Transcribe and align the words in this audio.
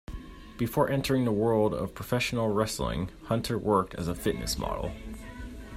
Before 0.57 0.89
entering 0.89 1.25
the 1.25 1.31
world 1.31 1.75
of 1.75 1.93
professional 1.93 2.51
wrestling, 2.51 3.11
Hunter 3.25 3.59
worked 3.59 3.93
as 3.93 4.07
a 4.07 4.15
fitness 4.15 4.57
model. 4.57 4.91